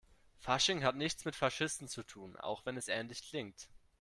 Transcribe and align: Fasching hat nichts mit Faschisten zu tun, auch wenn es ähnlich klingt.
Fasching 0.39 0.83
hat 0.83 0.95
nichts 0.95 1.25
mit 1.25 1.35
Faschisten 1.35 1.87
zu 1.87 2.01
tun, 2.01 2.35
auch 2.35 2.65
wenn 2.65 2.75
es 2.75 2.87
ähnlich 2.87 3.21
klingt. 3.21 3.67